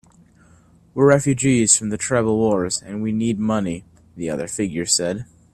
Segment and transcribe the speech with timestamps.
[0.95, 3.85] "We're refugees from the tribal wars, and we need money,"
[4.15, 5.25] the other figure said.